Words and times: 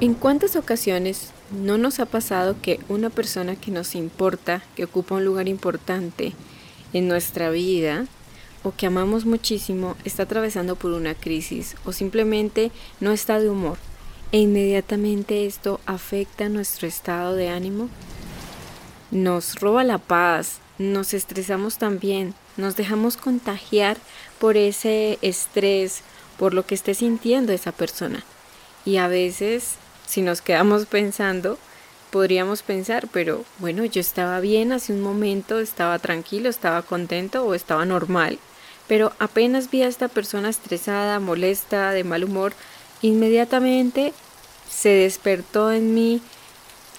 ¿En 0.00 0.14
cuántas 0.14 0.54
ocasiones 0.54 1.32
no 1.50 1.76
nos 1.76 1.98
ha 1.98 2.06
pasado 2.06 2.54
que 2.62 2.78
una 2.88 3.10
persona 3.10 3.56
que 3.56 3.72
nos 3.72 3.96
importa, 3.96 4.62
que 4.76 4.84
ocupa 4.84 5.16
un 5.16 5.24
lugar 5.24 5.48
importante 5.48 6.34
en 6.92 7.08
nuestra 7.08 7.50
vida 7.50 8.06
o 8.62 8.72
que 8.72 8.86
amamos 8.86 9.24
muchísimo, 9.24 9.96
está 10.04 10.22
atravesando 10.22 10.76
por 10.76 10.92
una 10.92 11.16
crisis 11.16 11.74
o 11.84 11.92
simplemente 11.92 12.70
no 13.00 13.10
está 13.10 13.40
de 13.40 13.50
humor? 13.50 13.76
E 14.30 14.38
inmediatamente 14.38 15.46
esto 15.46 15.80
afecta 15.84 16.48
nuestro 16.48 16.86
estado 16.86 17.34
de 17.34 17.48
ánimo. 17.48 17.88
Nos 19.10 19.56
roba 19.56 19.82
la 19.82 19.98
paz, 19.98 20.60
nos 20.78 21.12
estresamos 21.12 21.76
también, 21.76 22.34
nos 22.56 22.76
dejamos 22.76 23.16
contagiar 23.16 23.96
por 24.38 24.56
ese 24.56 25.18
estrés, 25.22 26.02
por 26.38 26.54
lo 26.54 26.64
que 26.66 26.76
esté 26.76 26.94
sintiendo 26.94 27.52
esa 27.52 27.72
persona. 27.72 28.22
Y 28.84 28.98
a 28.98 29.08
veces 29.08 29.74
si 30.08 30.22
nos 30.22 30.40
quedamos 30.40 30.86
pensando, 30.86 31.58
podríamos 32.10 32.62
pensar, 32.62 33.08
pero 33.12 33.44
bueno, 33.58 33.84
yo 33.84 34.00
estaba 34.00 34.40
bien 34.40 34.72
hace 34.72 34.94
un 34.94 35.02
momento, 35.02 35.60
estaba 35.60 35.98
tranquilo, 35.98 36.48
estaba 36.48 36.80
contento 36.80 37.44
o 37.44 37.54
estaba 37.54 37.84
normal, 37.84 38.38
pero 38.86 39.12
apenas 39.18 39.70
vi 39.70 39.82
a 39.82 39.88
esta 39.88 40.08
persona 40.08 40.48
estresada, 40.48 41.20
molesta, 41.20 41.90
de 41.90 42.04
mal 42.04 42.24
humor, 42.24 42.54
inmediatamente 43.02 44.14
se 44.70 44.88
despertó 44.88 45.70
en 45.72 45.92
mí 45.92 46.22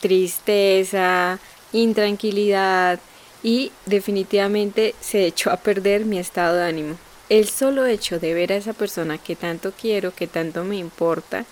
tristeza, 0.01 1.39
intranquilidad 1.73 2.99
y 3.41 3.71
definitivamente 3.87 4.93
se 5.01 5.25
echó 5.25 5.49
a 5.49 5.57
perder 5.57 6.05
mi 6.05 6.19
estado 6.19 6.57
de 6.57 6.63
ánimo. 6.63 6.95
El 7.29 7.49
solo 7.49 7.87
hecho 7.87 8.19
de 8.19 8.35
ver 8.35 8.53
a 8.53 8.57
esa 8.57 8.73
persona 8.73 9.17
que 9.17 9.35
tanto 9.35 9.71
quiero, 9.79 10.13
que 10.13 10.27
tanto 10.27 10.63
me 10.63 10.77
importa, 10.77 11.45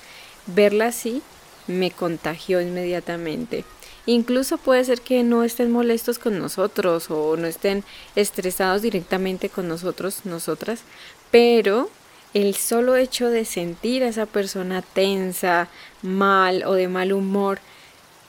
verla 0.45 0.87
así 0.87 1.23
me 1.67 1.91
contagió 1.91 2.61
inmediatamente. 2.61 3.65
Incluso 4.05 4.57
puede 4.57 4.85
ser 4.85 5.01
que 5.01 5.23
no 5.23 5.43
estén 5.43 5.71
molestos 5.71 6.17
con 6.17 6.39
nosotros 6.39 7.11
o 7.11 7.35
no 7.35 7.45
estén 7.45 7.83
estresados 8.15 8.81
directamente 8.81 9.49
con 9.49 9.67
nosotros, 9.67 10.21
nosotras, 10.23 10.81
pero 11.29 11.89
el 12.33 12.55
solo 12.55 12.95
hecho 12.95 13.29
de 13.29 13.45
sentir 13.45 14.03
a 14.03 14.07
esa 14.07 14.25
persona 14.25 14.81
tensa, 14.81 15.67
mal 16.01 16.63
o 16.65 16.73
de 16.73 16.87
mal 16.87 17.11
humor, 17.11 17.59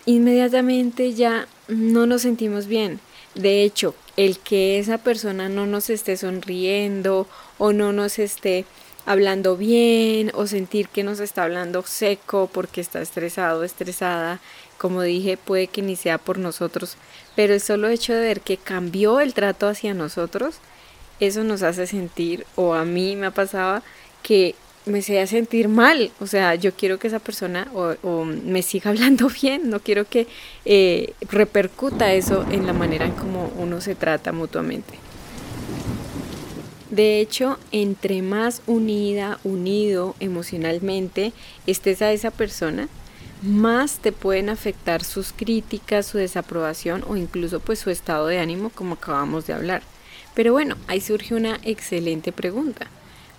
inmediatamente 0.05 1.15
ya 1.15 1.47
no 1.69 2.07
nos 2.07 2.23
sentimos 2.23 2.67
bien. 2.67 3.01
De 3.35 3.63
hecho, 3.63 3.95
el 4.17 4.39
que 4.39 4.81
esa 4.81 4.99
persona 4.99 5.49
no 5.49 5.67
nos 5.67 5.91
esté 5.91 6.17
sonriendo 6.17 7.29
o 7.59 7.73
no 7.73 7.93
nos 7.93 8.19
esté 8.19 8.65
hablando 9.09 9.57
bien 9.57 10.31
o 10.35 10.47
sentir 10.47 10.91
que 10.91 11.03
nos 11.03 11.19
está 11.19 11.45
hablando 11.45 11.83
seco 11.83 12.51
porque 12.53 12.83
está 12.83 13.01
estresado, 13.01 13.65
estresada. 13.65 14.39
Como 14.77 15.01
dije, 15.01 15.39
puede 15.39 15.67
que 15.67 15.81
ni 15.81 15.97
sea 15.97 16.19
por 16.19 16.39
nosotros, 16.39 16.97
pero 17.35 17.55
el 17.55 17.61
solo 17.63 17.89
hecho 17.89 18.13
de 18.13 18.21
ver 18.21 18.43
que 18.43 18.59
cambió 18.59 19.21
el 19.21 19.33
trato 19.33 19.67
hacia 19.67 19.95
nosotros, 19.95 20.57
eso 21.21 21.43
nos 21.43 21.63
hace 21.63 21.87
sentir, 21.87 22.47
o 22.55 22.75
a 22.75 22.85
mí 22.85 23.17
me 23.17 23.31
pasaba, 23.31 23.83
que 24.23 24.55
me 24.85 24.99
hacía 24.99 25.27
sentir 25.27 25.69
mal. 25.69 26.13
O 26.21 26.27
sea, 26.27 26.55
yo 26.55 26.75
quiero 26.75 26.99
que 26.99 27.09
esa 27.09 27.19
persona 27.19 27.67
o, 27.75 28.25
me 28.25 28.61
siga 28.63 28.91
hablando 28.93 29.31
bien, 29.31 29.71
no 29.71 29.81
quiero 29.81 30.05
que 30.05 30.27
eh, 30.67 31.15
repercuta 31.31 32.13
eso 32.13 32.45
en 32.51 32.67
la 32.67 32.75
manera 32.75 33.07
en 33.07 33.13
cómo 33.13 33.51
uno 33.57 33.81
se 33.81 33.95
trata 33.95 34.33
mutuamente. 34.33 35.08
De 36.99 37.21
hecho, 37.21 37.61
entre 37.71 38.23
más 38.23 38.61
unida, 38.67 39.39
unido 39.45 40.17
emocionalmente 40.19 41.33
estés 41.65 42.03
a 42.03 42.11
esa 42.11 42.33
persona, 42.33 42.89
más 43.41 43.99
te 44.01 44.11
pueden 44.11 44.49
afectar 44.49 45.05
sus 45.05 45.33
críticas, 45.33 46.07
su 46.07 46.19
desaprobación 46.19 47.05
o 47.07 47.17
incluso 47.17 47.61
pues 47.61 47.79
su 47.79 47.91
estado 47.91 48.27
de 48.27 48.41
ánimo 48.41 48.71
como 48.71 48.95
acabamos 48.95 49.47
de 49.47 49.53
hablar. 49.53 49.83
Pero 50.35 50.53
bueno, 50.53 50.75
ahí 50.89 51.01
surge 51.01 51.37
una 51.37 51.61
excelente 51.63 52.33
pregunta. 52.33 52.89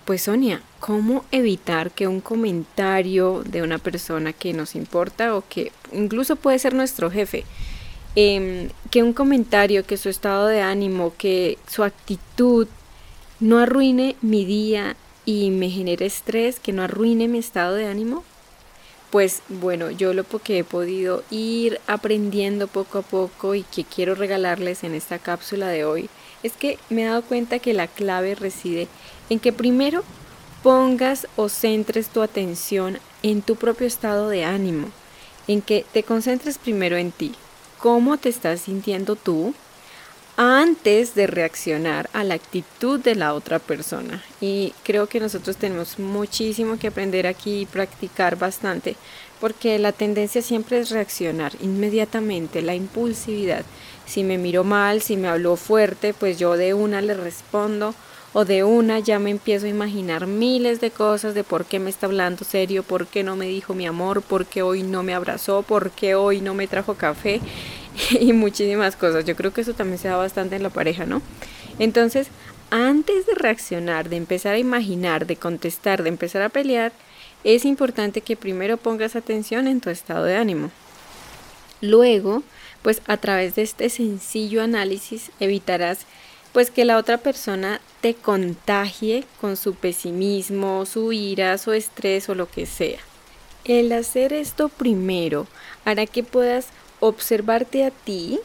Pues 0.06 0.22
Sonia, 0.22 0.62
¿cómo 0.78 1.26
evitar 1.30 1.90
que 1.90 2.08
un 2.08 2.22
comentario 2.22 3.42
de 3.44 3.60
una 3.60 3.76
persona 3.76 4.32
que 4.32 4.54
nos 4.54 4.74
importa 4.74 5.36
o 5.36 5.44
que 5.46 5.70
incluso 5.92 6.36
puede 6.36 6.58
ser 6.58 6.72
nuestro 6.72 7.10
jefe, 7.10 7.44
em, 8.16 8.70
que 8.90 9.02
un 9.02 9.12
comentario, 9.12 9.84
que 9.84 9.98
su 9.98 10.08
estado 10.08 10.46
de 10.46 10.62
ánimo, 10.62 11.12
que 11.18 11.58
su 11.68 11.84
actitud 11.84 12.66
no 13.40 13.58
arruine 13.58 14.16
mi 14.20 14.44
día 14.44 14.96
y 15.24 15.50
me 15.50 15.70
genere 15.70 16.06
estrés, 16.06 16.60
que 16.60 16.72
no 16.72 16.82
arruine 16.82 17.26
mi 17.26 17.38
estado 17.38 17.74
de 17.74 17.86
ánimo? 17.86 18.22
Pues 19.10 19.42
bueno, 19.48 19.90
yo 19.90 20.14
lo 20.14 20.24
que 20.24 20.58
he 20.58 20.64
podido 20.64 21.24
ir 21.30 21.80
aprendiendo 21.86 22.68
poco 22.68 22.98
a 22.98 23.02
poco 23.02 23.54
y 23.54 23.64
que 23.64 23.84
quiero 23.84 24.14
regalarles 24.14 24.84
en 24.84 24.94
esta 24.94 25.18
cápsula 25.18 25.68
de 25.68 25.84
hoy 25.84 26.08
es 26.42 26.52
que 26.52 26.78
me 26.90 27.02
he 27.02 27.06
dado 27.06 27.22
cuenta 27.22 27.58
que 27.58 27.74
la 27.74 27.88
clave 27.88 28.34
reside 28.34 28.88
en 29.28 29.40
que 29.40 29.52
primero 29.52 30.04
pongas 30.62 31.26
o 31.36 31.48
centres 31.48 32.08
tu 32.08 32.22
atención 32.22 32.98
en 33.22 33.42
tu 33.42 33.56
propio 33.56 33.86
estado 33.86 34.28
de 34.28 34.44
ánimo, 34.44 34.88
en 35.48 35.62
que 35.62 35.84
te 35.92 36.02
concentres 36.02 36.58
primero 36.58 36.96
en 36.96 37.10
ti, 37.10 37.32
cómo 37.78 38.16
te 38.18 38.28
estás 38.28 38.60
sintiendo 38.60 39.16
tú, 39.16 39.54
antes 40.42 41.14
de 41.14 41.26
reaccionar 41.26 42.08
a 42.14 42.24
la 42.24 42.32
actitud 42.32 42.98
de 42.98 43.14
la 43.14 43.34
otra 43.34 43.58
persona. 43.58 44.24
Y 44.40 44.72
creo 44.84 45.06
que 45.06 45.20
nosotros 45.20 45.58
tenemos 45.58 45.98
muchísimo 45.98 46.78
que 46.78 46.86
aprender 46.86 47.26
aquí 47.26 47.60
y 47.60 47.66
practicar 47.66 48.38
bastante, 48.38 48.96
porque 49.38 49.78
la 49.78 49.92
tendencia 49.92 50.40
siempre 50.40 50.78
es 50.78 50.88
reaccionar 50.88 51.52
inmediatamente, 51.60 52.62
la 52.62 52.74
impulsividad. 52.74 53.66
Si 54.06 54.24
me 54.24 54.38
miro 54.38 54.64
mal, 54.64 55.02
si 55.02 55.18
me 55.18 55.28
habló 55.28 55.56
fuerte, 55.56 56.14
pues 56.14 56.38
yo 56.38 56.56
de 56.56 56.72
una 56.72 57.02
le 57.02 57.12
respondo 57.12 57.94
o 58.32 58.46
de 58.46 58.64
una 58.64 58.98
ya 58.98 59.18
me 59.18 59.28
empiezo 59.28 59.66
a 59.66 59.70
imaginar 59.70 60.26
miles 60.26 60.80
de 60.80 60.90
cosas 60.90 61.34
de 61.34 61.44
por 61.44 61.66
qué 61.66 61.78
me 61.80 61.90
está 61.90 62.06
hablando 62.06 62.44
serio, 62.44 62.82
por 62.82 63.08
qué 63.08 63.22
no 63.24 63.36
me 63.36 63.46
dijo 63.46 63.74
mi 63.74 63.86
amor, 63.86 64.22
por 64.22 64.46
qué 64.46 64.62
hoy 64.62 64.84
no 64.84 65.02
me 65.02 65.12
abrazó, 65.12 65.62
por 65.62 65.90
qué 65.90 66.14
hoy 66.14 66.40
no 66.40 66.54
me 66.54 66.66
trajo 66.66 66.94
café 66.94 67.42
y 68.20 68.32
muchísimas 68.32 68.96
cosas. 68.96 69.24
Yo 69.24 69.36
creo 69.36 69.52
que 69.52 69.60
eso 69.62 69.74
también 69.74 69.98
se 69.98 70.08
da 70.08 70.16
bastante 70.16 70.56
en 70.56 70.62
la 70.62 70.70
pareja, 70.70 71.06
¿no? 71.06 71.22
Entonces, 71.78 72.28
antes 72.70 73.26
de 73.26 73.34
reaccionar, 73.34 74.08
de 74.08 74.16
empezar 74.16 74.54
a 74.54 74.58
imaginar, 74.58 75.26
de 75.26 75.36
contestar, 75.36 76.02
de 76.02 76.08
empezar 76.08 76.42
a 76.42 76.48
pelear, 76.48 76.92
es 77.42 77.64
importante 77.64 78.20
que 78.20 78.36
primero 78.36 78.76
pongas 78.76 79.16
atención 79.16 79.66
en 79.66 79.80
tu 79.80 79.90
estado 79.90 80.24
de 80.24 80.36
ánimo. 80.36 80.70
Luego, 81.80 82.42
pues 82.82 83.02
a 83.06 83.16
través 83.16 83.54
de 83.54 83.62
este 83.62 83.88
sencillo 83.88 84.62
análisis 84.62 85.30
evitarás 85.40 86.06
pues 86.52 86.70
que 86.70 86.84
la 86.84 86.98
otra 86.98 87.18
persona 87.18 87.80
te 88.00 88.14
contagie 88.14 89.24
con 89.40 89.56
su 89.56 89.74
pesimismo, 89.74 90.84
su 90.84 91.12
ira, 91.12 91.56
su 91.58 91.72
estrés 91.72 92.28
o 92.28 92.34
lo 92.34 92.50
que 92.50 92.66
sea. 92.66 92.98
El 93.64 93.92
hacer 93.92 94.32
esto 94.32 94.68
primero 94.68 95.46
hará 95.84 96.06
que 96.06 96.24
puedas 96.24 96.66
observarte 97.00 97.84
a 97.84 97.90
ti 97.90 98.38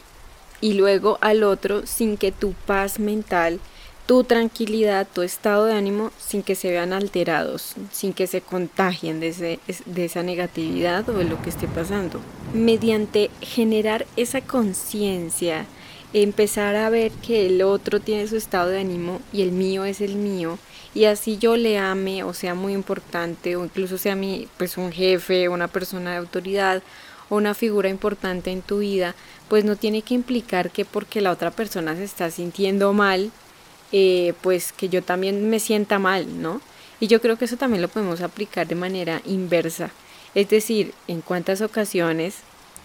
y 0.61 0.73
luego 0.73 1.17
al 1.21 1.43
otro 1.43 1.85
sin 1.85 2.17
que 2.17 2.31
tu 2.31 2.53
paz 2.53 2.99
mental, 2.99 3.59
tu 4.05 4.23
tranquilidad, 4.23 5.07
tu 5.11 5.21
estado 5.21 5.65
de 5.65 5.73
ánimo, 5.73 6.11
sin 6.19 6.43
que 6.43 6.55
se 6.55 6.69
vean 6.69 6.93
alterados, 6.93 7.75
sin 7.91 8.13
que 8.13 8.27
se 8.27 8.41
contagien 8.41 9.19
de, 9.19 9.59
de 9.85 10.05
esa 10.05 10.23
negatividad 10.23 11.07
o 11.09 11.13
de 11.13 11.25
lo 11.25 11.41
que 11.41 11.49
esté 11.49 11.67
pasando. 11.67 12.21
Mediante 12.53 13.31
generar 13.41 14.05
esa 14.15 14.41
conciencia, 14.41 15.65
empezar 16.13 16.75
a 16.75 16.89
ver 16.89 17.11
que 17.11 17.47
el 17.47 17.61
otro 17.61 17.99
tiene 17.99 18.27
su 18.27 18.37
estado 18.37 18.69
de 18.69 18.79
ánimo 18.79 19.21
y 19.33 19.41
el 19.41 19.51
mío 19.51 19.85
es 19.85 20.01
el 20.01 20.15
mío, 20.15 20.59
y 20.93 21.05
así 21.05 21.37
yo 21.37 21.57
le 21.57 21.77
ame 21.77 22.23
o 22.23 22.33
sea 22.33 22.55
muy 22.55 22.73
importante 22.73 23.55
o 23.57 23.65
incluso 23.65 23.97
sea 23.97 24.15
mi 24.15 24.47
pues 24.57 24.77
un 24.77 24.91
jefe, 24.91 25.49
una 25.49 25.67
persona 25.67 26.11
de 26.11 26.17
autoridad 26.17 26.81
o 27.29 27.35
una 27.35 27.53
figura 27.53 27.89
importante 27.89 28.51
en 28.51 28.61
tu 28.61 28.79
vida, 28.79 29.15
pues 29.47 29.63
no 29.63 29.75
tiene 29.75 30.01
que 30.01 30.13
implicar 30.13 30.71
que 30.71 30.85
porque 30.85 31.21
la 31.21 31.31
otra 31.31 31.51
persona 31.51 31.95
se 31.95 32.03
está 32.03 32.31
sintiendo 32.31 32.93
mal, 32.93 33.31
eh, 33.91 34.33
pues 34.41 34.71
que 34.71 34.89
yo 34.89 35.03
también 35.03 35.49
me 35.49 35.59
sienta 35.59 35.99
mal, 35.99 36.41
¿no? 36.41 36.61
Y 36.99 37.07
yo 37.07 37.21
creo 37.21 37.37
que 37.37 37.45
eso 37.45 37.57
también 37.57 37.81
lo 37.81 37.87
podemos 37.87 38.21
aplicar 38.21 38.67
de 38.67 38.75
manera 38.75 39.21
inversa. 39.25 39.91
Es 40.33 40.49
decir, 40.49 40.93
en 41.07 41.21
cuántas 41.21 41.61
ocasiones, 41.61 42.37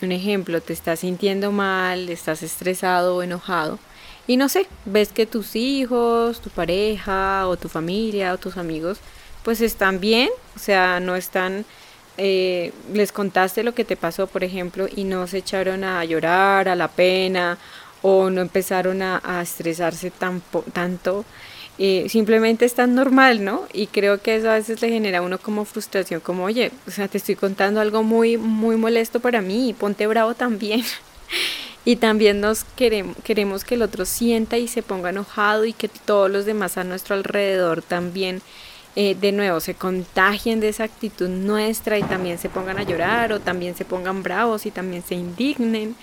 un 0.02 0.12
ejemplo, 0.12 0.60
te 0.60 0.72
estás 0.72 1.00
sintiendo 1.00 1.52
mal, 1.52 2.08
estás 2.08 2.42
estresado 2.42 3.16
o 3.16 3.22
enojado, 3.22 3.78
y 4.26 4.36
no 4.36 4.48
sé, 4.48 4.66
ves 4.84 5.08
que 5.08 5.26
tus 5.26 5.56
hijos, 5.56 6.40
tu 6.40 6.50
pareja 6.50 7.48
o 7.48 7.56
tu 7.56 7.68
familia 7.68 8.32
o 8.32 8.38
tus 8.38 8.56
amigos, 8.56 8.98
pues 9.42 9.60
están 9.60 9.98
bien, 9.98 10.28
o 10.54 10.58
sea, 10.58 11.00
no 11.00 11.16
están 11.16 11.64
eh, 12.22 12.72
les 12.92 13.12
contaste 13.12 13.62
lo 13.62 13.74
que 13.74 13.84
te 13.84 13.96
pasó, 13.96 14.26
por 14.26 14.44
ejemplo, 14.44 14.86
y 14.94 15.04
no 15.04 15.26
se 15.26 15.38
echaron 15.38 15.84
a 15.84 16.04
llorar, 16.04 16.68
a 16.68 16.76
la 16.76 16.88
pena, 16.88 17.56
o 18.02 18.28
no 18.28 18.42
empezaron 18.42 19.00
a, 19.00 19.40
estresarse 19.42 20.10
tan, 20.10 20.42
tanto, 20.74 21.24
eh, 21.78 22.06
simplemente 22.10 22.66
es 22.66 22.74
tan 22.74 22.94
normal, 22.94 23.42
¿no? 23.42 23.66
Y 23.72 23.86
creo 23.86 24.20
que 24.20 24.36
eso 24.36 24.50
a 24.50 24.54
veces 24.54 24.82
le 24.82 24.90
genera 24.90 25.20
a 25.20 25.22
uno 25.22 25.38
como 25.38 25.64
frustración, 25.64 26.20
como, 26.20 26.44
oye, 26.44 26.72
o 26.86 26.90
sea, 26.90 27.08
te 27.08 27.16
estoy 27.16 27.36
contando 27.36 27.80
algo 27.80 28.02
muy, 28.02 28.36
muy 28.36 28.76
molesto 28.76 29.20
para 29.20 29.40
mí, 29.40 29.74
ponte 29.78 30.06
bravo 30.06 30.34
también. 30.34 30.84
y 31.86 31.96
también 31.96 32.40
nos 32.40 32.64
queremos, 32.64 33.16
queremos 33.24 33.64
que 33.64 33.76
el 33.76 33.82
otro 33.82 34.04
sienta 34.04 34.58
y 34.58 34.68
se 34.68 34.82
ponga 34.82 35.08
enojado 35.08 35.64
y 35.64 35.72
que 35.72 35.88
todos 35.88 36.30
los 36.30 36.44
demás 36.44 36.76
a 36.76 36.84
nuestro 36.84 37.14
alrededor 37.14 37.80
también 37.80 38.42
eh, 38.96 39.14
de 39.14 39.30
nuevo 39.30 39.60
se 39.60 39.74
contagien 39.74 40.58
de 40.58 40.68
esa 40.68 40.84
actitud 40.84 41.28
nuestra 41.28 41.98
y 41.98 42.02
también 42.02 42.38
se 42.38 42.48
pongan 42.48 42.78
a 42.78 42.82
llorar 42.82 43.32
o 43.32 43.38
también 43.38 43.76
se 43.76 43.84
pongan 43.84 44.22
bravos 44.22 44.66
y 44.66 44.72
también 44.72 45.04
se 45.04 45.14
indignen. 45.14 45.94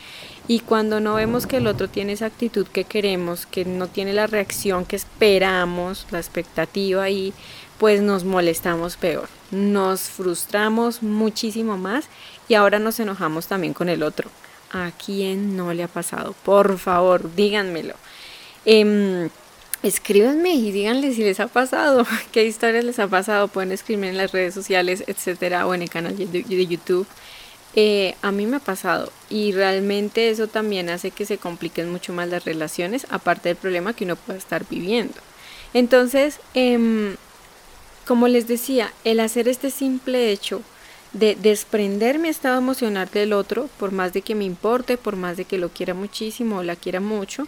Y 0.48 0.62
cuando 0.62 1.02
no 1.02 1.16
vemos 1.16 1.46
que 1.46 1.58
el 1.58 1.68
otro 1.68 1.90
tiene 1.90 2.14
esa 2.14 2.28
actitud 2.28 2.66
que 2.68 2.86
queremos, 2.86 3.46
que 3.46 3.66
no 3.66 3.88
tiene 3.88 4.14
la 4.14 4.28
reacción 4.28 4.86
que 4.86 4.96
esperamos, 4.96 6.08
la 6.12 6.20
expectativa 6.20 7.04
ahí, 7.04 7.34
pues 7.78 8.02
nos 8.02 8.24
molestamos 8.24 8.96
peor, 8.96 9.28
nos 9.52 10.02
frustramos 10.04 11.04
muchísimo 11.04 11.78
más 11.78 12.06
y 12.48 12.54
ahora 12.54 12.80
nos 12.80 13.00
enojamos 13.02 13.48
también 13.48 13.74
con 13.74 13.90
el 13.90 14.02
otro. 14.02 14.30
¿A 14.72 14.92
quién 14.92 15.58
no 15.58 15.74
le 15.74 15.84
ha 15.84 15.88
pasado? 15.88 16.36
Por 16.44 16.78
favor, 16.78 17.36
díganmelo. 17.36 17.96
Eh, 18.66 19.30
escríbanme 19.84 20.54
y 20.54 20.72
díganle 20.72 21.14
si 21.14 21.24
les 21.24 21.40
ha 21.40 21.48
pasado, 21.48 22.06
qué 22.32 22.46
historias 22.46 22.84
les 22.84 23.00
ha 23.00 23.08
pasado, 23.08 23.48
pueden 23.48 23.72
escribirme 23.72 24.10
en 24.10 24.18
las 24.18 24.32
redes 24.32 24.54
sociales, 24.54 25.04
etcétera, 25.08 25.68
o 25.68 25.74
en 25.74 25.84
el 25.84 25.90
canal 25.90 26.16
de 26.18 26.68
YouTube. 26.68 27.08
Eh, 27.80 28.16
a 28.24 28.32
mí 28.32 28.48
me 28.48 28.58
ha 28.58 28.60
pasado 28.60 29.12
y 29.30 29.52
realmente 29.52 30.30
eso 30.32 30.48
también 30.48 30.90
hace 30.90 31.12
que 31.12 31.28
se 31.28 31.38
compliquen 31.38 31.92
mucho 31.92 32.12
más 32.12 32.28
las 32.28 32.44
relaciones, 32.44 33.06
aparte 33.12 33.50
del 33.50 33.56
problema 33.56 33.94
que 33.94 34.06
uno 34.06 34.16
puede 34.16 34.40
estar 34.40 34.66
viviendo. 34.68 35.14
Entonces, 35.76 36.40
em, 36.56 37.16
como 38.08 38.28
les 38.28 38.48
decía, 38.48 38.92
el 39.04 39.20
hacer 39.20 39.48
este 39.48 39.70
simple 39.70 40.32
hecho 40.32 40.64
de 41.14 41.36
desprender 41.36 42.18
mi 42.18 42.30
estado 42.30 42.58
emocional 42.58 43.10
del 43.14 43.34
otro, 43.34 43.70
por 43.78 43.92
más 43.92 44.12
de 44.12 44.24
que 44.24 44.34
me 44.34 44.46
importe, 44.46 44.98
por 44.98 45.16
más 45.16 45.38
de 45.38 45.46
que 45.46 45.60
lo 45.60 45.70
quiera 45.70 45.94
muchísimo 45.94 46.58
o 46.58 46.64
la 46.64 46.76
quiera 46.76 47.00
mucho, 47.00 47.48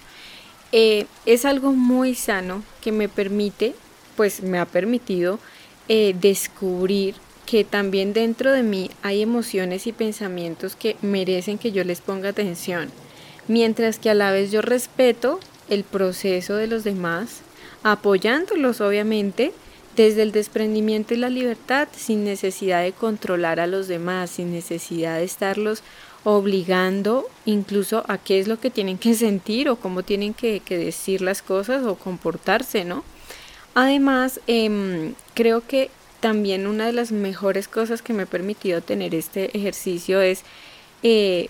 eh, 0.72 1.06
es 1.26 1.46
algo 1.46 1.72
muy 1.72 2.16
sano 2.16 2.64
que 2.82 2.92
me 2.92 3.10
permite, 3.10 3.74
pues 4.16 4.42
me 4.42 4.60
ha 4.60 4.66
permitido 4.66 5.40
eh, 5.88 6.16
descubrir 6.20 7.16
que 7.46 7.64
también 7.64 8.14
dentro 8.14 8.52
de 8.52 8.62
mí 8.62 8.92
hay 9.02 9.24
emociones 9.24 9.88
y 9.88 9.92
pensamientos 9.92 10.76
que 10.76 10.98
merecen 11.02 11.58
que 11.58 11.72
yo 11.72 11.84
les 11.84 12.02
ponga 12.02 12.30
atención, 12.30 12.92
mientras 13.48 13.98
que 13.98 14.12
a 14.12 14.14
la 14.14 14.32
vez 14.32 14.52
yo 14.52 14.62
respeto 14.62 15.40
el 15.68 15.84
proceso 15.84 16.56
de 16.56 16.68
los 16.68 16.84
demás, 16.84 17.42
apoyándolos 17.82 18.82
obviamente 18.82 19.52
desde 19.96 20.22
el 20.22 20.32
desprendimiento 20.32 21.14
y 21.14 21.18
la 21.18 21.30
libertad, 21.30 21.88
sin 21.96 22.24
necesidad 22.24 22.84
de 22.84 22.94
controlar 22.94 23.60
a 23.60 23.68
los 23.68 23.88
demás, 23.88 24.30
sin 24.30 24.52
necesidad 24.52 25.18
de 25.18 25.24
estarlos 25.24 25.82
obligando 26.24 27.28
incluso 27.46 28.04
a 28.08 28.18
qué 28.18 28.40
es 28.40 28.48
lo 28.48 28.60
que 28.60 28.70
tienen 28.70 28.98
que 28.98 29.14
sentir 29.14 29.70
o 29.70 29.78
cómo 29.78 30.04
tienen 30.04 30.34
que, 30.34 30.62
decir 30.70 31.22
las 31.22 31.42
cosas 31.42 31.86
o 31.86 31.96
comportarse, 31.96 32.86
¿no? 32.86 33.04
Además, 33.74 34.42
em, 34.48 35.14
creo 35.34 35.66
que 35.66 35.90
también 36.20 36.68
una 36.68 36.86
de 36.86 36.94
las 36.94 37.12
mejores 37.12 37.68
cosas 37.68 38.02
que 38.02 38.14
me 38.14 38.24
ha 38.24 38.26
permitido 38.26 38.82
tener 38.82 39.16
este 39.16 39.56
ejercicio 39.58 40.22
es 40.22 40.44
eh, 41.04 41.50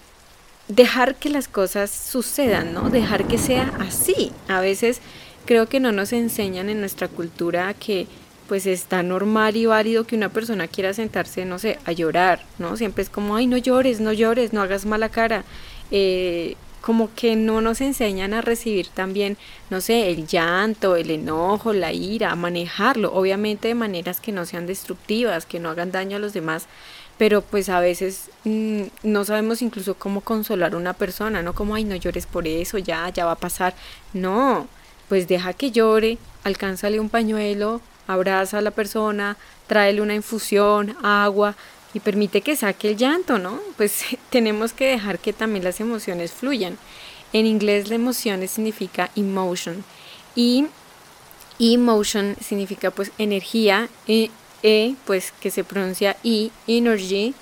dejar 0.67 1.15
que 1.15 1.29
las 1.29 1.47
cosas 1.47 1.89
sucedan, 1.89 2.73
¿no? 2.73 2.89
Dejar 2.89 3.27
que 3.27 3.37
sea 3.39 3.73
así. 3.79 4.31
A 4.47 4.59
veces 4.61 5.01
creo 5.45 5.67
que 5.67 5.79
no 5.79 5.91
nos 5.91 6.13
enseñan 6.13 6.69
en 6.69 6.79
nuestra 6.79 7.07
cultura 7.07 7.73
que 7.73 8.07
pues 8.49 8.65
está 8.65 9.03
normal 9.03 9.55
y 9.55 9.67
válido 9.67 10.05
que 10.05 10.15
una 10.15 10.29
persona 10.29 10.67
quiera 10.67 10.93
sentarse, 10.95 11.45
no 11.45 11.59
sé, 11.59 11.77
a 11.85 11.91
llorar, 11.91 12.43
¿no? 12.57 12.75
Siempre 12.75 13.03
es 13.03 13.09
como, 13.09 13.35
ay, 13.35 13.45
no 13.45 13.57
llores, 13.57 14.01
no 14.01 14.11
llores, 14.11 14.53
no 14.53 14.61
hagas 14.61 14.87
mala 14.87 15.09
cara. 15.09 15.45
Eh, 15.91 16.55
como 16.81 17.13
que 17.13 17.35
no 17.35 17.61
nos 17.61 17.81
enseñan 17.81 18.33
a 18.33 18.41
recibir 18.41 18.87
también, 18.87 19.37
no 19.69 19.81
sé, 19.81 20.09
el 20.09 20.25
llanto, 20.25 20.95
el 20.95 21.11
enojo, 21.11 21.73
la 21.73 21.93
ira, 21.93 22.33
manejarlo, 22.35 23.13
obviamente 23.13 23.67
de 23.67 23.75
maneras 23.75 24.19
que 24.19 24.31
no 24.31 24.45
sean 24.45 24.65
destructivas, 24.65 25.45
que 25.45 25.59
no 25.59 25.69
hagan 25.69 25.91
daño 25.91 26.17
a 26.17 26.19
los 26.19 26.33
demás, 26.33 26.65
pero 27.19 27.41
pues 27.41 27.69
a 27.69 27.79
veces 27.81 28.31
mm, 28.45 28.83
no 29.03 29.25
sabemos 29.25 29.61
incluso 29.61 29.95
cómo 29.95 30.21
consolar 30.21 30.73
a 30.73 30.77
una 30.77 30.93
persona, 30.93 31.43
no 31.43 31.53
como, 31.53 31.75
ay, 31.75 31.83
no 31.83 31.95
llores 31.95 32.25
por 32.25 32.47
eso, 32.47 32.79
ya, 32.79 33.09
ya 33.09 33.25
va 33.25 33.33
a 33.33 33.35
pasar, 33.35 33.75
no, 34.13 34.67
pues 35.09 35.27
deja 35.27 35.53
que 35.53 35.71
llore, 35.71 36.17
alcánzale 36.43 36.99
un 36.99 37.09
pañuelo, 37.09 37.81
abraza 38.09 38.57
a 38.57 38.61
la 38.61 38.71
persona, 38.71 39.37
tráele 39.67 40.01
una 40.01 40.15
infusión, 40.15 40.97
agua 41.03 41.55
y 41.93 41.99
permite 41.99 42.41
que 42.41 42.55
saque 42.55 42.89
el 42.89 42.97
llanto, 42.97 43.37
¿no? 43.37 43.59
Pues 43.77 44.03
tenemos 44.31 44.73
que 44.73 44.87
dejar 44.87 45.19
que 45.19 45.31
también 45.31 45.63
las 45.63 45.79
emociones 45.79 46.31
fluyan. 46.31 46.77
En 47.33 47.45
inglés 47.45 47.89
la 47.89 47.95
emoción 47.95 48.45
significa 48.47 49.11
emotion 49.15 49.83
y 50.35 50.67
emotion 51.59 52.35
significa 52.41 52.89
pues 52.89 53.11
energía 53.19 53.89
e, 54.07 54.31
e 54.63 54.95
pues 55.05 55.31
que 55.39 55.51
se 55.51 55.63
pronuncia 55.63 56.17
e 56.23 56.49
energy 56.65 57.35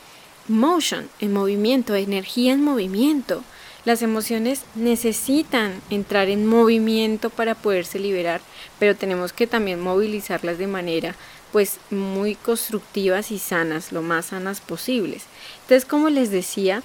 motion 0.49 1.07
en 1.21 1.31
movimiento 1.31 1.95
energía 1.95 2.51
en 2.53 2.63
movimiento 2.63 3.43
las 3.87 4.01
emociones 4.01 4.63
necesitan 4.75 5.81
entrar 5.89 6.27
en 6.27 6.45
movimiento 6.45 7.29
para 7.29 7.55
poderse 7.55 7.99
liberar, 7.99 8.41
pero 8.79 8.97
tenemos 8.97 9.31
que 9.31 9.47
también 9.47 9.79
movilizarlas 9.79 10.57
de 10.57 10.67
manera 10.67 11.15
pues 11.53 11.79
muy 11.89 12.35
constructivas 12.35 13.31
y 13.31 13.39
sanas, 13.39 13.93
lo 13.93 14.01
más 14.01 14.25
sanas 14.25 14.59
posibles. 14.59 15.23
Entonces, 15.61 15.85
como 15.85 16.09
les 16.09 16.31
decía, 16.31 16.83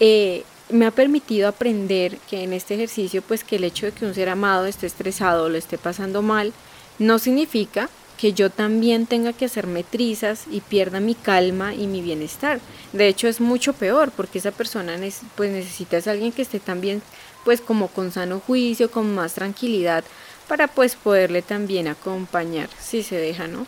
eh, 0.00 0.44
me 0.70 0.86
ha 0.86 0.90
permitido 0.90 1.48
aprender 1.48 2.16
que 2.30 2.44
en 2.44 2.54
este 2.54 2.76
ejercicio, 2.76 3.20
pues 3.20 3.44
que 3.44 3.56
el 3.56 3.64
hecho 3.64 3.84
de 3.84 3.92
que 3.92 4.06
un 4.06 4.14
ser 4.14 4.30
amado 4.30 4.64
esté 4.64 4.86
estresado 4.86 5.44
o 5.44 5.48
lo 5.50 5.58
esté 5.58 5.76
pasando 5.76 6.22
mal, 6.22 6.54
no 6.98 7.18
significa 7.18 7.90
que 8.18 8.32
yo 8.32 8.50
también 8.50 9.06
tenga 9.06 9.32
que 9.32 9.46
hacerme 9.46 9.84
trizas 9.84 10.44
y 10.50 10.60
pierda 10.60 11.00
mi 11.00 11.14
calma 11.14 11.74
y 11.74 11.86
mi 11.86 12.02
bienestar. 12.02 12.60
De 12.92 13.08
hecho 13.08 13.28
es 13.28 13.40
mucho 13.40 13.72
peor 13.72 14.10
porque 14.10 14.38
esa 14.38 14.50
persona 14.50 14.96
pues 15.36 15.50
necesita 15.50 15.96
es 15.96 16.08
alguien 16.08 16.32
que 16.32 16.42
esté 16.42 16.60
también 16.60 17.00
pues 17.44 17.60
como 17.60 17.88
con 17.88 18.12
sano 18.12 18.40
juicio, 18.40 18.90
con 18.90 19.14
más 19.14 19.34
tranquilidad 19.34 20.04
para 20.48 20.66
pues 20.66 20.96
poderle 20.96 21.42
también 21.42 21.88
acompañar 21.88 22.68
si 22.78 23.02
se 23.02 23.16
deja, 23.16 23.46
¿no? 23.46 23.66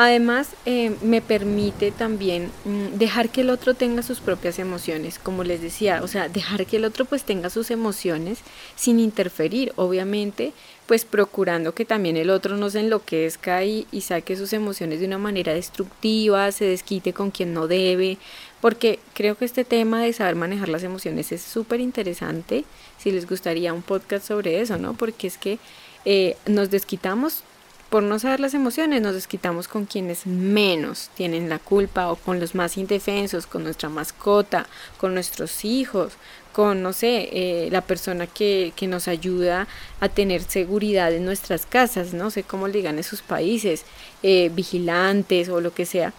Además, 0.00 0.50
eh, 0.64 0.94
me 1.02 1.20
permite 1.20 1.90
también 1.90 2.52
mm, 2.64 2.98
dejar 2.98 3.30
que 3.30 3.40
el 3.40 3.50
otro 3.50 3.74
tenga 3.74 4.04
sus 4.04 4.20
propias 4.20 4.60
emociones, 4.60 5.18
como 5.18 5.42
les 5.42 5.60
decía, 5.60 6.02
o 6.04 6.06
sea, 6.06 6.28
dejar 6.28 6.66
que 6.66 6.76
el 6.76 6.84
otro 6.84 7.04
pues 7.04 7.24
tenga 7.24 7.50
sus 7.50 7.72
emociones 7.72 8.38
sin 8.76 9.00
interferir, 9.00 9.72
obviamente, 9.74 10.52
pues 10.88 11.04
procurando 11.04 11.74
que 11.74 11.84
también 11.84 12.16
el 12.16 12.30
otro 12.30 12.56
no 12.56 12.70
se 12.70 12.80
enloquezca 12.80 13.62
y, 13.62 13.86
y 13.92 14.00
saque 14.00 14.36
sus 14.36 14.54
emociones 14.54 15.00
de 15.00 15.06
una 15.06 15.18
manera 15.18 15.52
destructiva, 15.52 16.50
se 16.50 16.64
desquite 16.64 17.12
con 17.12 17.30
quien 17.30 17.52
no 17.52 17.68
debe, 17.68 18.16
porque 18.62 18.98
creo 19.12 19.36
que 19.36 19.44
este 19.44 19.66
tema 19.66 20.02
de 20.02 20.14
saber 20.14 20.34
manejar 20.34 20.70
las 20.70 20.82
emociones 20.82 21.30
es 21.30 21.42
súper 21.42 21.80
interesante, 21.80 22.64
si 22.96 23.12
les 23.12 23.28
gustaría 23.28 23.74
un 23.74 23.82
podcast 23.82 24.26
sobre 24.26 24.62
eso, 24.62 24.78
¿no? 24.78 24.94
Porque 24.94 25.26
es 25.26 25.36
que 25.36 25.58
eh, 26.06 26.36
nos 26.46 26.70
desquitamos 26.70 27.44
por 27.90 28.02
no 28.02 28.18
saber 28.18 28.40
las 28.40 28.52
emociones 28.52 29.00
nos 29.00 29.14
desquitamos 29.14 29.66
con 29.66 29.86
quienes 29.86 30.26
menos 30.26 31.10
tienen 31.14 31.48
la 31.48 31.58
culpa 31.58 32.10
o 32.10 32.16
con 32.16 32.38
los 32.38 32.54
más 32.54 32.76
indefensos, 32.76 33.46
con 33.46 33.64
nuestra 33.64 33.88
mascota, 33.88 34.66
con 34.98 35.14
nuestros 35.14 35.64
hijos, 35.64 36.12
con, 36.52 36.82
no 36.82 36.92
sé, 36.92 37.28
eh, 37.32 37.68
la 37.70 37.80
persona 37.80 38.26
que, 38.26 38.72
que, 38.76 38.86
nos 38.88 39.08
ayuda 39.08 39.68
a 40.00 40.08
tener 40.08 40.42
seguridad 40.42 41.12
en 41.12 41.24
nuestras 41.24 41.64
casas, 41.64 42.12
no 42.12 42.30
sé 42.30 42.42
cómo 42.42 42.66
le 42.66 42.74
digan 42.74 42.98
esos 42.98 43.22
países, 43.22 43.84
eh, 44.22 44.50
vigilantes 44.52 45.48
o 45.48 45.60
lo 45.60 45.72
que 45.72 45.86
sea, 45.86 46.12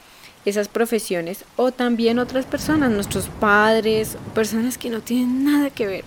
esas 0.46 0.70
profesiones, 0.70 1.46
o 1.56 1.72
también 1.72 2.18
otras 2.18 2.46
personas, 2.46 2.90
nuestros 2.90 3.28
padres, 3.40 4.18
personas 4.34 4.78
que 4.78 4.90
no 4.90 5.02
tienen 5.02 5.44
nada 5.44 5.70
que 5.70 5.86
ver. 5.86 6.06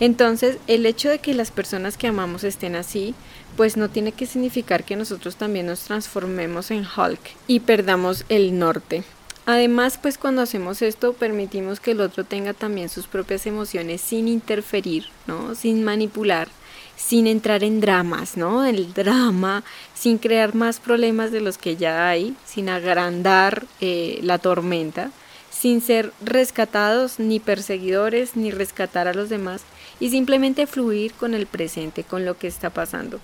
Entonces, 0.00 0.58
el 0.66 0.86
hecho 0.86 1.08
de 1.08 1.18
que 1.18 1.34
las 1.34 1.50
personas 1.50 1.96
que 1.96 2.08
amamos 2.08 2.42
estén 2.42 2.74
así, 2.74 3.14
pues 3.56 3.76
no 3.76 3.88
tiene 3.88 4.12
que 4.12 4.26
significar 4.26 4.84
que 4.84 4.96
nosotros 4.96 5.36
también 5.36 5.66
nos 5.66 5.80
transformemos 5.80 6.70
en 6.70 6.84
Hulk 6.84 7.20
y 7.46 7.60
perdamos 7.60 8.24
el 8.28 8.58
norte. 8.58 9.04
Además, 9.46 9.98
pues 10.00 10.16
cuando 10.16 10.40
hacemos 10.40 10.80
esto 10.80 11.12
permitimos 11.12 11.78
que 11.78 11.90
el 11.90 12.00
otro 12.00 12.24
tenga 12.24 12.54
también 12.54 12.88
sus 12.88 13.06
propias 13.06 13.46
emociones 13.46 14.00
sin 14.00 14.26
interferir, 14.26 15.06
¿no? 15.26 15.54
Sin 15.54 15.84
manipular, 15.84 16.48
sin 16.96 17.26
entrar 17.26 17.62
en 17.62 17.80
dramas, 17.80 18.38
¿no? 18.38 18.64
El 18.64 18.94
drama, 18.94 19.62
sin 19.94 20.16
crear 20.16 20.54
más 20.54 20.80
problemas 20.80 21.30
de 21.30 21.42
los 21.42 21.58
que 21.58 21.76
ya 21.76 22.08
hay, 22.08 22.34
sin 22.46 22.70
agrandar 22.70 23.66
eh, 23.82 24.18
la 24.22 24.38
tormenta, 24.38 25.10
sin 25.50 25.82
ser 25.82 26.12
rescatados 26.24 27.18
ni 27.18 27.38
perseguidores 27.38 28.36
ni 28.36 28.50
rescatar 28.50 29.08
a 29.08 29.14
los 29.14 29.28
demás 29.28 29.62
y 30.00 30.08
simplemente 30.08 30.66
fluir 30.66 31.12
con 31.12 31.34
el 31.34 31.46
presente, 31.46 32.02
con 32.02 32.24
lo 32.24 32.38
que 32.38 32.46
está 32.46 32.70
pasando. 32.70 33.20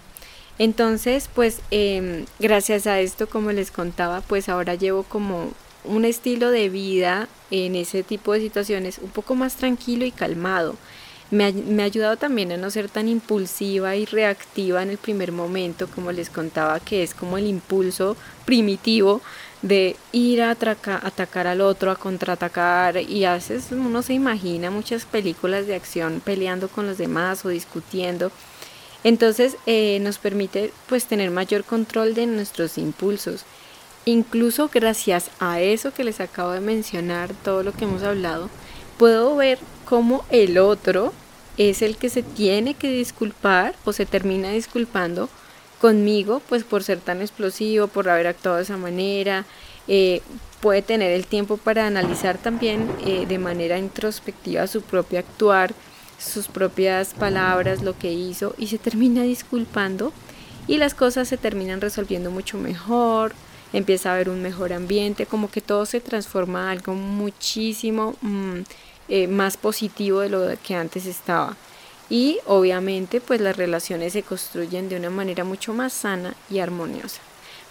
Entonces, 0.61 1.31
pues 1.35 1.62
em, 1.71 2.26
gracias 2.38 2.87
a 2.87 3.00
esto, 3.00 3.31
como 3.31 3.50
les 3.50 3.71
contaba, 3.71 4.21
pues 4.21 4.50
ahora 4.50 4.75
llevo 4.75 5.05
como 5.05 5.52
un 5.85 6.05
estilo 6.05 6.50
de 6.50 6.69
vida 6.69 7.29
en 7.50 7.75
ese 7.76 8.02
tipo 8.02 8.35
de 8.35 8.40
situaciones 8.40 8.99
un 8.99 9.09
poco 9.09 9.35
más 9.35 9.57
tranquilo 9.57 10.05
y 10.05 10.11
calmado. 10.11 10.76
Me 11.31 11.47
ha, 11.47 11.52
me 11.52 11.83
ha, 11.83 11.87
ayudado 11.87 12.19
también 12.19 12.52
a 12.52 12.59
no 12.59 12.69
ser 12.71 12.90
tan 12.90 13.09
impulsiva 13.09 13.97
y 13.97 14.05
reactiva 14.05 14.83
en 14.83 14.90
el 14.90 14.99
primer 14.99 15.33
momento, 15.33 15.88
como 15.88 16.12
les 16.12 16.29
contaba, 16.29 16.79
que 16.79 17.02
es 17.02 17.14
como 17.14 17.38
el 17.38 17.47
impulso 17.47 18.19
primitivo 18.45 19.23
de 19.62 19.97
ir 20.12 20.43
a 20.43 20.50
atacar 20.50 21.47
al 21.47 21.62
otro, 21.62 21.90
a 21.90 21.97
contraatacar 21.97 22.99
y 22.99 23.25
haces, 23.25 23.69
uno 23.73 24.02
se 24.02 24.12
imagina 24.12 24.71
muchas 24.71 25.07
películas 25.07 25.67
de 25.67 25.75
acción 25.75 26.21
peleando 26.23 26.69
con 26.69 26.87
los 26.87 26.99
demás 26.99 27.47
o 27.47 27.49
discutiendo 27.49 28.31
entonces 29.04 29.57
eh, 29.66 29.99
nos 30.00 30.19
permite 30.19 30.73
pues 30.88 31.07
tener 31.07 31.30
mayor 31.30 31.64
control 31.64 32.14
de 32.14 32.26
nuestros 32.26 32.78
impulsos. 32.78 33.45
Incluso 34.04 34.71
gracias 34.73 35.30
a 35.40 35.61
eso 35.61 35.92
que 35.92 36.04
les 36.04 36.21
acabo 36.21 36.50
de 36.52 36.61
mencionar, 36.61 37.35
todo 37.45 37.62
lo 37.62 37.73
que 37.73 37.85
hemos 37.85 38.02
hablado, 38.02 38.49
puedo 38.99 39.37
ver 39.37 39.59
cómo 39.85 40.25
el 40.30 40.59
otro 40.59 41.12
es 41.59 41.83
el 41.83 41.97
que 41.97 42.09
se 42.09 42.23
tiene 42.23 42.75
que 42.75 42.90
disculpar 42.90 43.75
o 43.85 43.92
se 43.92 44.07
termina 44.07 44.50
disculpando 44.50 45.28
conmigo 45.80 46.40
pues 46.49 46.64
por 46.64 46.83
ser 46.83 47.00
tan 47.00 47.21
explosivo, 47.21 47.88
por 47.88 48.09
haber 48.09 48.26
actuado 48.26 48.59
de 48.59 48.62
esa 48.62 48.76
manera. 48.76 49.45
Eh, 49.88 50.23
puede 50.61 50.83
tener 50.83 51.11
el 51.11 51.26
tiempo 51.26 51.57
para 51.57 51.87
analizar 51.87 52.38
también 52.38 52.90
eh, 53.04 53.26
de 53.26 53.38
manera 53.38 53.78
introspectiva 53.78 54.66
su 54.66 54.83
propio 54.83 55.19
actuar 55.19 55.75
sus 56.21 56.49
propias 56.49 57.15
palabras, 57.15 57.83
lo 57.83 57.99
que 57.99 58.12
hizo 58.12 58.55
y 58.59 58.67
se 58.69 58.79
termina 58.79 59.23
disculpando 59.23 60.12
y 60.69 60.77
las 60.77 60.95
cosas 60.95 61.29
se 61.29 61.37
terminan 61.37 61.81
resolviendo 61.81 62.31
mucho 62.31 62.59
mejor, 62.59 63.33
empieza 63.73 64.11
a 64.11 64.15
haber 64.15 64.29
un 64.29 64.43
mejor 64.43 64.73
ambiente, 64.73 65.27
como 65.27 65.50
que 65.50 65.61
todo 65.61 65.87
se 65.87 66.00
transforma 66.00 66.69
a 66.69 66.73
algo 66.73 66.95
muchísimo 66.95 68.15
mm, 68.21 68.59
eh, 69.09 69.27
más 69.27 69.57
positivo 69.57 70.21
de 70.21 70.29
lo 70.29 70.47
que 70.62 70.75
antes 70.75 71.07
estaba. 71.07 71.57
Y 72.09 72.39
obviamente 72.47 73.21
pues 73.21 73.41
las 73.41 73.57
relaciones 73.57 74.12
se 74.12 74.23
construyen 74.23 74.89
de 74.89 74.97
una 74.97 75.11
manera 75.11 75.45
mucho 75.45 75.73
más 75.73 75.93
sana 75.93 76.35
y 76.50 76.59
armoniosa. 76.59 77.21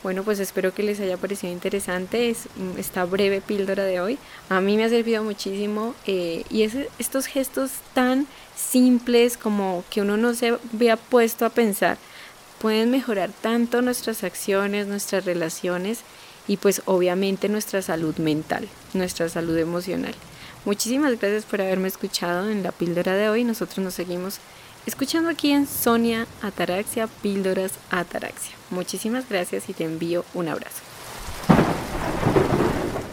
Bueno, 0.01 0.23
pues 0.23 0.39
espero 0.39 0.73
que 0.73 0.83
les 0.83 0.99
haya 0.99 1.17
parecido 1.17 1.51
interesante 1.51 2.33
mm, 2.55 2.79
esta 2.79 3.03
breve 3.05 3.41
píldora 3.41 3.83
de 3.83 3.99
hoy. 3.99 4.17
A 4.49 4.61
mí 4.61 4.77
me 4.77 4.85
ha 4.85 4.89
servido 4.89 5.23
muchísimo 5.23 5.93
eh, 6.07 6.45
y 6.49 6.63
es, 6.63 6.75
estos 6.99 7.25
gestos 7.25 7.71
tan 7.93 8.27
simples 8.55 9.37
como 9.37 9.83
que 9.89 10.01
uno 10.01 10.15
no 10.17 10.33
se 10.33 10.57
había 10.73 10.95
puesto 10.97 11.45
a 11.45 11.49
pensar 11.49 11.97
pueden 12.59 12.91
mejorar 12.91 13.31
tanto 13.41 13.81
nuestras 13.81 14.23
acciones, 14.23 14.85
nuestras 14.85 15.25
relaciones 15.25 16.01
y 16.47 16.57
pues 16.57 16.81
obviamente 16.85 17.49
nuestra 17.49 17.81
salud 17.81 18.17
mental, 18.17 18.67
nuestra 18.93 19.29
salud 19.29 19.57
emocional. 19.57 20.13
Muchísimas 20.65 21.17
gracias 21.17 21.45
por 21.45 21.61
haberme 21.61 21.87
escuchado 21.87 22.49
en 22.49 22.63
la 22.63 22.71
píldora 22.71 23.13
de 23.15 23.29
hoy. 23.29 23.43
Nosotros 23.43 23.79
nos 23.79 23.93
seguimos 23.93 24.39
escuchando 24.89 25.29
aquí 25.29 25.51
en 25.51 25.67
Sonia 25.67 26.25
Ataraxia, 26.41 27.07
Píldoras 27.21 27.73
Ataraxia. 27.91 28.55
Muchísimas 28.71 29.29
gracias 29.29 29.69
y 29.69 29.73
te 29.73 29.83
envío 29.83 30.25
un 30.33 30.47
abrazo. 30.47 30.81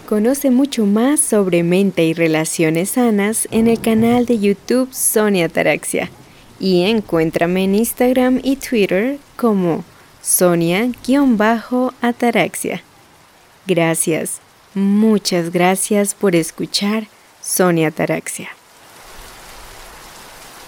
Conoce 0.09 0.51
mucho 0.51 0.87
más 0.87 1.21
sobre 1.21 1.63
mente 1.63 2.03
y 2.05 2.15
relaciones 2.15 2.89
sanas 2.91 3.47
en 3.51 3.69
el 3.69 3.79
canal 3.79 4.25
de 4.25 4.39
YouTube 4.39 4.89
Sonia 4.91 5.45
Ataraxia 5.47 6.11
y 6.59 6.85
encuéntrame 6.85 7.65
en 7.65 7.75
Instagram 7.75 8.41
y 8.43 8.57
Twitter 8.57 9.19
como 9.37 9.85
Sonia-Ataraxia. 10.23 12.83
Gracias, 13.67 14.41
muchas 14.73 15.51
gracias 15.51 16.15
por 16.15 16.35
escuchar 16.37 17.09
Sonia 17.43 17.89
Ataraxia. 17.89 18.49